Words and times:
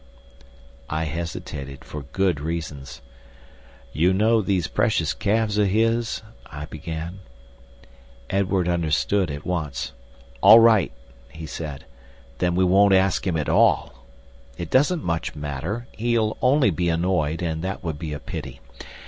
I 0.89 1.03
hesitated, 1.03 1.85
for 1.85 2.01
good 2.01 2.39
reasons. 2.39 3.01
"You 3.93 4.13
know 4.13 4.41
those 4.41 4.65
precious 4.65 5.13
calves 5.13 5.59
of 5.59 5.67
his?" 5.67 6.23
I 6.47 6.65
began. 6.65 7.19
Edward 8.27 8.67
understood 8.67 9.29
at 9.29 9.45
once. 9.45 9.91
"All 10.41 10.59
right," 10.59 10.91
he 11.29 11.45
said; 11.45 11.85
"then 12.39 12.55
we 12.55 12.63
won't 12.65 12.95
ask 12.95 13.27
him 13.27 13.37
at 13.37 13.47
all. 13.47 13.93
It 14.57 14.71
doesn't 14.71 15.03
much 15.03 15.35
matter. 15.35 15.85
He'd 15.91 16.17
only 16.41 16.71
be 16.71 16.89
annoyed, 16.89 17.43
and 17.43 17.63
that 17.63 17.83
would 17.83 17.99
be 17.99 18.11
a 18.11 18.19
pity. 18.19 18.59